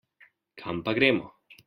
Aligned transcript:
Kam 0.61 0.81
pa 0.87 0.95
gremo? 0.99 1.25